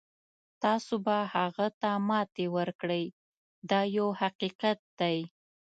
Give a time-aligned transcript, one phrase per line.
[0.63, 3.05] تاسو به هغه ته ماتې ورکړئ
[3.69, 5.17] دا یو حقیقت دی.